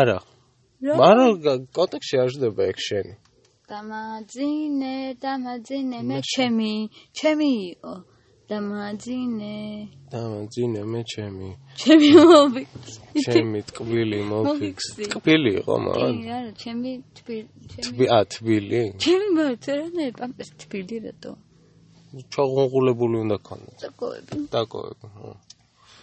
არა. 0.00 0.18
მარო 0.80 1.26
კონტექსტი 1.76 2.16
არ 2.22 2.28
ჟდება 2.34 2.62
ეგ 2.72 2.78
შენი. 2.80 3.14
დამაძინე, 3.70 4.94
დამაძინე 5.22 5.98
მე 6.08 6.18
ჩემი, 6.26 6.72
ჩემი 7.14 7.50
იყო. 7.70 7.94
დამაძინე. 8.50 9.54
დამაძინე 10.10 10.80
მე 10.92 11.00
ჩემი. 11.12 11.50
ჩემი 11.80 12.08
მოფიქსი. 12.18 12.98
ჩემი 13.26 13.58
ტკბილი 13.70 14.18
მოფიქსი. 14.30 15.04
ტკბილი 15.12 15.50
იყო 15.60 15.74
მაგრამ. 15.86 16.16
კი, 16.18 16.30
არა, 16.36 16.50
ჩემი 16.62 16.90
ტკბი, 17.16 18.04
ა, 18.16 18.18
ტკბილი. 18.32 18.82
ჩემი 19.04 19.28
მოწერანე, 19.38 20.04
პამპეს 20.18 20.50
ტკბილი 20.60 20.96
რატო? 21.06 21.32
ჩაღუნღულებული 22.34 23.16
უნდა 23.24 23.36
ქონდეს. 23.46 23.78
დაკოები. 23.86 24.34
დაკოები, 24.50 25.06
ხო. 25.14 25.30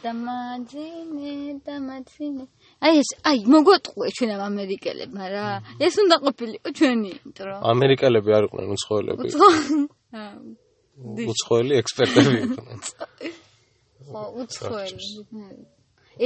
დამაძინე, 0.04 1.34
დამაძინე. 1.68 2.46
აი 2.86 2.94
ეს 3.02 3.10
აი 3.26 3.40
მოგვეტყვე 3.50 4.08
ჩვენ 4.18 4.32
ამ 4.38 4.42
ამერიკელებმა 4.48 5.26
რა 5.34 5.46
ეს 5.82 5.96
უნდა 6.04 6.16
ყოფილიყო 6.26 6.70
ჩვენი 6.78 7.10
იმიტომ 7.18 7.46
რომ 7.50 7.60
ამერიკელები 7.74 8.30
არ 8.38 8.44
იყვნენ 8.48 8.68
უცხოელები 8.78 9.28
უცხოელი 10.98 11.78
ექსპერტები 11.78 12.38
იყვნენ. 12.44 12.80
ხო 14.08 14.24
უცხოელი 14.42 15.10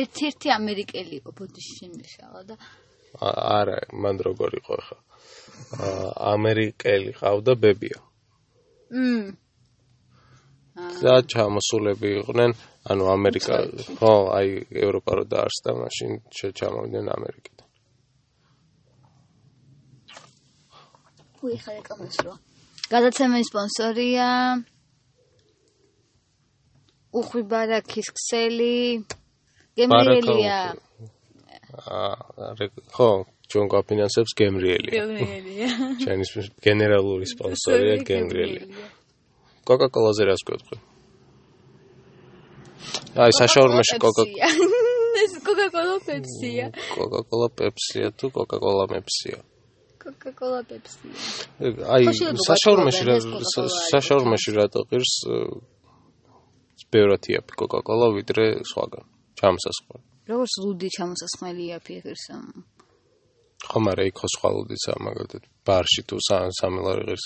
ერთ-ერთი 0.02 0.54
ამერიკელი 0.56 1.16
იყო 1.20 1.32
ბოდიში 1.40 1.74
შემიშალა 1.82 2.42
და 2.52 2.56
არა 3.20 3.78
მან 4.04 4.22
როგორ 4.28 4.52
იყო 4.62 4.78
ხა 4.88 4.98
ამერიკელი 6.32 7.12
ყავდა 7.20 7.54
ბებია. 7.64 8.00
მმ 8.92 9.36
და 11.04 11.14
ჩამოსულები 11.32 12.10
იყვნენ 12.22 12.52
ანუ 12.92 13.04
ამერიკა 13.16 13.58
ხო 14.00 14.14
აი 14.38 14.50
ევროპა 14.86 15.12
რო 15.20 15.24
დაარსდა 15.34 15.72
მაშინ 15.82 16.12
შეჩამოვდნენ 16.38 17.12
ამერიკიდან. 17.18 17.68
უი 21.44 21.58
ხარ 21.64 21.76
ეკამას 21.82 22.18
რო 22.26 22.34
გადაცემის 22.92 23.48
სპონსორია 23.52 24.28
უხვი 27.12 27.42
ბარაქის 27.52 28.08
ქსელი. 28.16 29.04
გემრიელია. 29.76 30.58
აა 31.72 32.68
ხო 32.96 33.10
ჩვენ 33.52 33.66
გვაფინანსებს 33.72 34.32
გემრიელია. 34.40 34.92
გემრიელია. 34.96 35.70
ჩვენი 36.02 36.26
გენერალური 36.64 37.26
სპონსორია 37.32 37.96
გემრიელია. 38.10 38.88
კოკა-კოლაზე 39.68 40.24
რას 40.32 40.42
გვეთქვი? 40.48 40.78
აი, 43.24 43.32
საშაურმეში 43.40 43.96
კოკა 44.04 44.24
ეს 45.22 45.34
კოკა-კოლა 45.46 45.98
პეპსია. 46.08 46.66
კოკა-კოლა 46.96 47.48
პეპსია 47.60 48.08
თუ 48.18 48.26
კოკა-კოლა 48.36 48.86
მეპსია? 48.94 49.40
კოკა-კოლა 50.02 50.60
პეპსია. 50.70 51.14
აი, 51.94 52.04
საშაურმეში 52.48 53.04
რა 53.08 53.16
საშაურმეში 53.92 54.52
რატო 54.58 54.82
ღირს 54.90 55.14
ბევრად 56.92 57.24
იაფი 57.32 57.54
კოკა-კოლა 57.62 58.08
ვიდრე 58.18 58.46
სხვაგან? 58.72 59.06
ჩამოსასხმელი. 59.40 60.06
როგორც 60.32 60.54
ლუდი 60.64 60.88
ჩამოსასხმელი 60.98 61.62
იაფი 61.70 61.96
ღირს. 62.06 62.26
ხო, 63.70 63.78
მაგრამ 63.86 64.08
იქ 64.10 64.16
ხო 64.18 64.28
სხვა 64.36 64.50
ლუდისა, 64.56 64.94
მაგალითად, 65.06 65.44
ბარში 65.66 66.02
თუ 66.10 66.16
სამილარი 66.60 67.04
ღირს. 67.10 67.26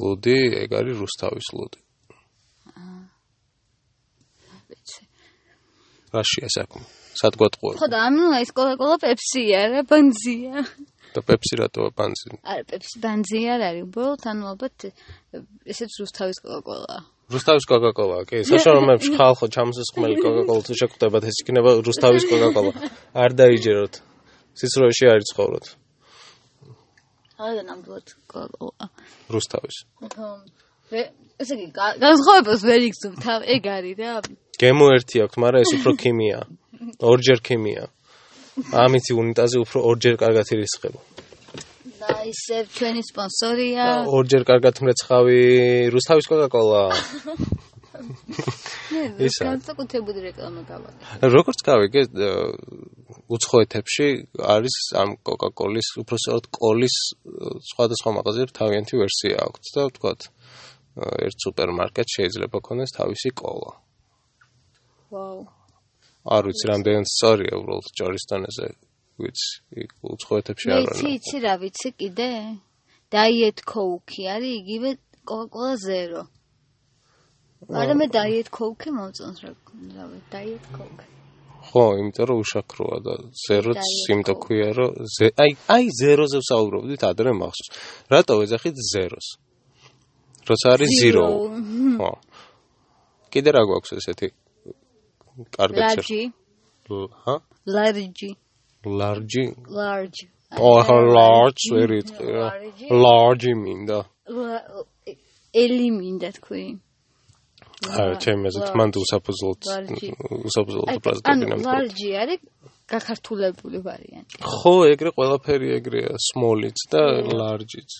ლუდი, 0.00 0.38
ეგ 0.64 0.70
არის 0.78 0.96
რუსთავის 1.02 1.48
ლუდი. 1.56 1.80
რაშია 6.10 6.48
საქმე? 6.50 6.82
სად 7.20 7.34
გვატყუე? 7.38 7.74
ხო 7.78 7.86
და 7.90 7.98
ანუ 8.08 8.24
ეს 8.42 8.50
კოკა-კოლა 8.54 8.96
პეპსია 9.04 9.60
რა, 9.70 9.80
ბანზია. 9.86 10.64
და 11.14 11.20
პეპსი 11.26 11.54
რატოა 11.60 11.90
ბანზი? 11.96 12.38
არა, 12.42 12.64
პეპსი 12.70 12.96
ბანზი 13.02 13.40
არ 13.54 13.60
არის, 13.68 13.82
უბრალოდ 13.88 14.22
ანუ 14.30 14.44
ალბათ 14.52 14.76
ესეც 15.66 15.92
რუსთავის 16.00 16.38
კოკა-კოლა. 16.44 16.96
რუსთავის 17.30 17.64
კოკა-კოლა, 17.70 18.18
კი, 18.30 18.38
საშუალებებში 18.46 19.10
ხალხო 19.18 19.46
ჩამოსხმელი 19.54 20.16
კოკა-კოლა 20.22 20.62
თუ 20.66 20.74
შეგხვდებათ, 20.80 21.22
ეს 21.30 21.36
იქნება 21.42 21.70
რუსთავის 21.86 22.24
კოკა-კოლა. 22.30 22.72
არ 23.14 23.30
დაიჯეროთ. 23.40 23.94
სიცრუეში 24.58 25.04
არ 25.10 25.20
იცხოვროთ. 25.24 25.66
არა 27.38 27.62
ნამდვილად 27.70 28.06
კოკა-კოლა. 28.30 28.86
რუსთავის. 29.30 29.76
ხო. 30.14 30.28
ესე 31.40 31.54
იგი, 31.54 31.68
განსხვავებას 32.02 32.62
ვერ 32.66 32.80
იგზნობ, 32.90 33.14
თავ 33.24 33.40
ეგ 33.46 33.62
არის 33.78 33.96
რა. 34.00 34.14
გემო 34.60 34.86
ერთი 34.98 35.16
აქვს, 35.24 35.36
მაგრამ 35.40 35.60
ეს 35.64 35.70
უფრო 35.78 35.92
ქიმია. 36.02 36.40
ორჯერ 37.00 37.40
ქიმია. 37.40 37.84
ამითი 38.58 39.12
უნიტაზი 39.20 39.58
უფრო 39.64 39.78
ორჯერ 39.90 40.16
კარგად 40.20 40.46
ირისხება. 40.54 41.00
და 42.00 42.14
ისე 42.32 42.64
ჩვენი 42.76 43.02
სპონსორია. 43.04 43.84
ორჯერ 44.08 44.42
კარგად 44.48 44.74
მრეცხავი 44.80 45.40
რუსთავის 45.94 46.26
კოკა-კოლა. 46.30 46.82
ეს 49.20 49.36
განსაკუთრებული 49.48 50.18
რეკლამა 50.32 50.62
გავა. 50.70 50.90
როგორც 51.20 51.58
გავიგე, 51.68 52.02
უცხოეთებში 53.28 54.08
არის 54.40 54.76
ამ 54.96 55.10
კოკა-კოლის, 55.28 55.88
უბრალოდ 56.00 56.44
კოლის 56.48 56.96
სხვადასხვა 57.70 58.10
მაღაზიებში 58.18 58.58
თავიანთი 58.60 58.94
ვერსია 59.04 59.36
აქვს 59.46 59.68
და 59.76 59.80
ვთქვათ, 59.90 60.20
ერთ 61.26 61.36
სუპერმარკეტ 61.44 62.08
შეიძლება 62.16 62.58
ქონდეს 62.64 62.96
თავისი 62.96 63.30
კოლა. 63.36 63.72
ვაუ. 65.12 65.59
არ 66.28 66.42
ვიცი 66.50 66.66
რამდენად 66.68 67.08
სწორია 67.08 67.52
უბრალოდ 67.56 67.86
ჯორისტონეზე, 67.96 68.66
ვიცი, 69.24 69.84
უცხოეთებში 70.04 70.66
არ 70.68 70.80
არის. 70.80 70.90
ვიცი, 70.90 71.06
ვიცი 71.08 71.38
რა 71.44 71.54
ვიცი 71.62 71.90
კიდე? 72.00 72.30
Diet 73.10 73.64
Coke 73.66 74.20
არის 74.30 74.52
იგივე 74.60 74.90
Coca-Cola 75.26 75.76
Zero. 75.80 76.28
არა 77.68 77.94
მე 77.96 78.06
Diet 78.12 78.50
Coke 78.52 78.92
მომწონს 78.92 79.40
რა, 79.44 79.54
რავი, 79.96 80.20
Diet 80.30 80.64
Coke. 80.76 81.08
ხო, 81.70 81.84
იმიტომ 82.00 82.26
რომ 82.28 82.38
უშაქროა 82.42 82.98
და 83.04 83.14
Zero-ც 83.46 83.84
იმდა 84.12 84.34
ქვია 84.42 84.70
რომ 84.76 84.90
აი 85.44 85.50
აი 85.74 85.84
Zero-ზე 86.00 86.38
ვსაუბრობდით 86.40 87.02
ადრე 87.10 87.32
მახსოვს. 87.36 87.68
რატო 88.12 88.34
ეძახით 88.44 88.76
Zero-ს? 88.92 89.28
როცა 90.48 90.66
არის 90.74 90.90
Zero. 91.00 91.24
ხო. 92.00 92.10
კიდე 93.30 93.50
რა 93.54 93.62
გვაქვს 93.70 93.92
ესეთი 94.00 94.28
კარგი 95.56 95.80
წერტილი? 95.94 96.26
ჰა? 97.24 97.34
Large. 97.66 98.28
Large. 98.84 99.40
Large. 99.68 100.20
Oh, 100.58 100.82
large 101.16 101.64
ვერი 101.70 102.00
ტყია. 102.08 102.46
Large 102.90 103.52
მინდა. 103.54 103.98
ელი 105.54 105.88
მინდა 105.90 106.30
თქვი. 106.38 106.64
აა, 107.80 108.12
ჩემეზეთ 108.22 108.68
მანდ 108.76 108.94
უსაფუძვლოდ 109.02 109.60
უსაფუძვლოდ 110.48 110.88
პრეზიდენტი 111.04 111.46
ნამ. 111.48 111.60
ანუ 111.60 111.66
large 111.70 112.08
არის 112.22 112.40
გაქართულებული 112.90 113.78
ვარიანტი. 113.86 114.34
ხო, 114.42 114.74
ეგრე 114.92 115.10
ყველაფერი 115.16 115.68
ეგრეა, 115.78 116.12
small-იც 116.28 116.78
და 116.92 117.02
large-იც. 117.40 117.90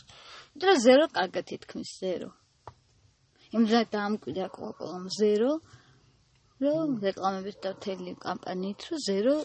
და 0.60 0.70
ზერო 0.84 1.06
კარგად 1.16 1.46
ითქმის 1.56 1.90
ზერო. 2.02 2.30
იმდა 3.56 3.80
დამკვიდა 3.94 4.46
კოკოლომ 4.54 5.06
ზერო. 5.18 5.52
რომ 6.64 6.96
რეკლამებით 7.04 7.58
და 7.64 7.72
თელი 7.86 8.12
კამპანიით 8.24 8.86
რომ 8.90 9.00
ზერო 9.06 9.36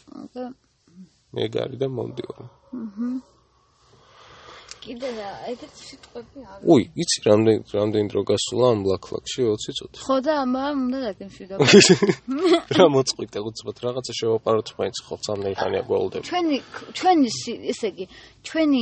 მეგარი 1.36 1.78
და 1.82 1.88
მომდიორი. 2.00 2.46
აჰა. 2.82 3.10
კიდე 4.86 5.10
ეგეთი 5.52 5.82
სიტყვები 5.90 6.40
არის. 6.46 6.66
უი, 6.72 6.84
იცი 7.02 7.18
რამდენ 7.26 7.58
რამდენ 7.76 8.06
დრო 8.12 8.22
გასულა 8.30 8.66
ამ 8.74 8.80
ბლაკ-ფლაკში 8.86 9.42
20 9.50 9.74
წუთი. 9.78 9.98
ხო 10.06 10.18
და 10.26 10.34
ამან 10.46 10.74
უნდა 10.86 11.00
დაგემშვიდობა. 11.06 11.66
რა 12.78 12.86
მოწყვიტე 12.96 13.40
უცბად 13.50 13.78
რაღაცა 13.86 14.14
შევაპაროთ 14.20 14.70
მაინც 14.80 14.98
ხო 15.06 15.16
სამნეიხანია 15.26 15.82
გველდები. 15.90 16.26
ჩვენი 16.30 16.58
ჩვენი 17.00 17.28
ესე 17.74 17.88
იგი 17.94 18.06
ჩვენი 18.46 18.82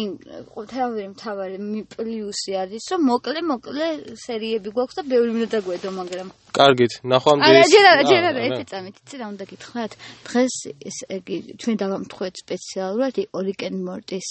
ყოველთავი 0.53 1.03
მთავარი 1.15 1.57
პლუსი 1.93 2.51
არის 2.63 2.83
რომ 2.91 3.01
მოკლე 3.11 3.39
მოკლე 3.51 3.87
სერიები 4.27 4.69
გვაქვს 4.75 4.97
და 4.99 5.03
ბევრი 5.07 5.29
უნდა 5.37 5.47
დაგვედო 5.55 5.89
მაგრამ 5.99 6.29
კარგით, 6.53 6.93
ნახვამდის. 7.09 7.49
არა, 7.49 7.63
ჯერ 7.73 7.85
არა, 7.89 8.03
ჯერ 8.09 8.23
არა, 8.29 8.41
ერთი 8.47 8.65
წამით, 8.69 8.95
იცი 9.01 9.15
რა 9.17 9.25
უნდა 9.33 9.45
გითხრათ? 9.49 9.91
დღეს 10.27 10.55
ესე 10.89 11.05
იგი 11.17 11.37
ჩვენ 11.57 11.75
დავამთხვეთ 11.81 12.33
სპეციალურად 12.43 13.15
ოლიკენ 13.39 13.73
მორტის 13.87 14.27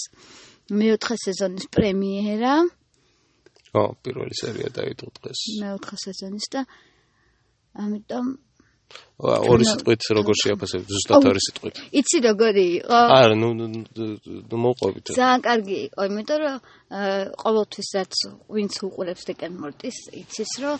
მეოთხე 0.71 1.15
სეზონის 1.25 1.65
პრემიერა. 1.75 2.53
ო, 3.73 3.81
პირველი 4.05 4.35
სერია 4.37 4.69
დაიდო 4.69 5.07
დღეს. 5.17 5.39
მეოთხე 5.59 5.95
სეზონის 6.05 6.47
და 6.53 6.61
ამიტომ 7.73 8.25
ორი 9.23 9.65
სიტყვით 9.67 10.05
როგორ 10.17 10.37
შეაფასებ 10.41 10.85
ზუსტად 10.89 11.25
ორი 11.29 11.41
სიტყვით 11.45 11.79
იცი 12.01 12.19
როგორი 12.25 12.65
იყო 12.77 12.99
არა 13.15 13.35
ნუ 13.39 13.49
ნუ 13.59 14.57
მოყვებით 14.65 15.11
ძალიან 15.17 15.43
კარგი 15.47 15.77
იყო 15.87 16.07
იმიტომ 16.09 16.39
რომ 16.43 16.57
ყოველთვის 17.43 17.89
რაც 17.97 18.21
ვინც 18.57 18.79
უყურებს 18.87 19.27
დეკენ 19.29 19.53
მორტის 19.63 19.97
იცის 20.21 20.53
რომ 20.65 20.75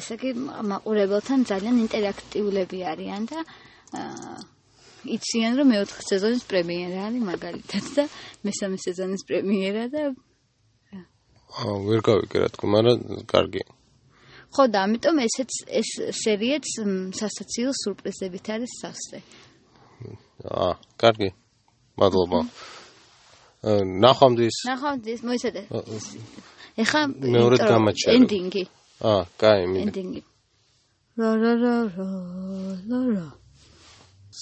ესე 0.00 0.18
იგი 0.18 0.30
მაყურებელთან 0.72 1.46
ძალიან 1.52 1.82
ინტერაქტიულები 1.84 2.78
არიან 2.94 3.28
და 3.32 3.44
იციან 5.16 5.52
რომ 5.58 5.66
მეოთხე 5.72 6.02
სეზონის 6.10 6.44
პრემიერა 6.50 6.98
არის 7.08 7.22
მაგალითად 7.30 7.84
და 7.96 8.04
მესამე 8.48 8.76
სეზონის 8.84 9.22
პრემიერა 9.28 9.84
და 9.94 10.02
აა 11.48 11.74
ვერ 11.88 12.00
გავიგე 12.04 12.38
რა 12.44 12.48
თქმა 12.54 12.78
უნდა 12.84 12.92
კარგი. 13.32 13.62
ხო 14.54 14.62
და 14.72 14.78
ამიტომ 14.84 15.16
ესეც 15.26 15.50
ეს 15.80 15.90
სერიაც 16.22 16.66
სასაცილო 17.20 17.72
სურპრიზებით 17.82 18.46
არის 18.54 18.72
სასწე 18.82 19.18
აა 20.44 20.72
კარგი. 21.00 21.30
მადლობა. 21.98 22.40
ნახვამდის. 24.04 24.56
ნახვამდის 24.70 25.20
მოიცადე. 25.28 25.62
ეხა 26.82 27.00
მეორე 27.34 27.56
გამაჩერე 27.58 28.14
ენდინგი 28.16 28.64
აა 29.02 29.22
კაი 29.40 29.62
მინდა. 29.72 29.82
ენდინგი 29.88 30.20
რა 31.18 31.30
რა 31.42 31.52
რა 31.58 31.74
რა 31.94 33.00
რა 33.10 33.26